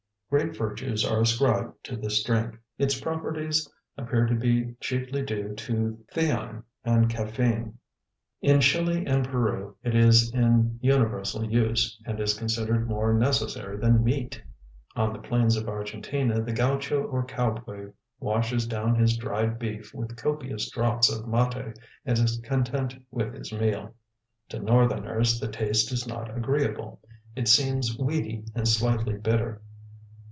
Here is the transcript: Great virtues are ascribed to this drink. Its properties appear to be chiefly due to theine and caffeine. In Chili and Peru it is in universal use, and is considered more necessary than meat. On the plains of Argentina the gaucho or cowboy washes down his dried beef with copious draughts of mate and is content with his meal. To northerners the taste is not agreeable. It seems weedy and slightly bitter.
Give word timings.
Great 0.31 0.55
virtues 0.55 1.03
are 1.03 1.19
ascribed 1.19 1.73
to 1.83 1.97
this 1.97 2.23
drink. 2.23 2.57
Its 2.77 2.97
properties 3.01 3.69
appear 3.97 4.25
to 4.25 4.33
be 4.33 4.73
chiefly 4.79 5.21
due 5.21 5.53
to 5.55 5.99
theine 6.13 6.63
and 6.85 7.09
caffeine. 7.09 7.77
In 8.39 8.61
Chili 8.61 9.05
and 9.05 9.27
Peru 9.27 9.75
it 9.83 9.93
is 9.93 10.33
in 10.33 10.79
universal 10.81 11.43
use, 11.43 11.99
and 12.05 12.17
is 12.21 12.33
considered 12.33 12.87
more 12.87 13.11
necessary 13.13 13.75
than 13.75 14.05
meat. 14.05 14.41
On 14.95 15.11
the 15.11 15.19
plains 15.19 15.57
of 15.57 15.67
Argentina 15.67 16.41
the 16.41 16.53
gaucho 16.53 17.03
or 17.03 17.25
cowboy 17.25 17.91
washes 18.21 18.65
down 18.65 18.95
his 18.95 19.17
dried 19.17 19.59
beef 19.59 19.93
with 19.93 20.15
copious 20.15 20.69
draughts 20.71 21.09
of 21.11 21.27
mate 21.27 21.77
and 22.05 22.17
is 22.17 22.39
content 22.45 22.95
with 23.11 23.33
his 23.33 23.51
meal. 23.51 23.93
To 24.47 24.59
northerners 24.59 25.41
the 25.41 25.49
taste 25.49 25.91
is 25.91 26.07
not 26.07 26.33
agreeable. 26.37 27.01
It 27.35 27.49
seems 27.49 27.97
weedy 27.99 28.45
and 28.55 28.65
slightly 28.65 29.17
bitter. 29.17 29.61